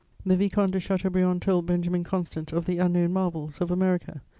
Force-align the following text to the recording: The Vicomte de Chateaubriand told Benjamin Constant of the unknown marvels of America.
The 0.25 0.35
Vicomte 0.35 0.71
de 0.71 0.79
Chateaubriand 0.79 1.43
told 1.43 1.67
Benjamin 1.67 2.03
Constant 2.03 2.51
of 2.53 2.65
the 2.65 2.79
unknown 2.79 3.13
marvels 3.13 3.61
of 3.61 3.69
America. 3.69 4.21